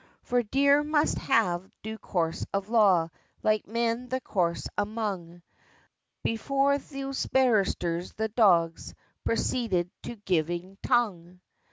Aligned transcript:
For 0.23 0.41
deer 0.41 0.81
must 0.83 1.19
have 1.19 1.69
due 1.83 1.99
course 1.99 2.43
of 2.55 2.69
law, 2.69 3.09
Like 3.43 3.67
men 3.67 4.09
the 4.09 4.19
Courts 4.19 4.67
among; 4.75 5.43
Before 6.23 6.79
those 6.79 7.27
Barristers 7.27 8.11
the 8.13 8.29
dogs 8.29 8.95
Proceed 9.25 9.91
to 10.01 10.15
"giving 10.15 10.79
tongue." 10.81 11.39